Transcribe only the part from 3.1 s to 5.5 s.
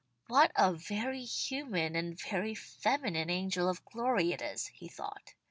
angel of glory it is," he thought.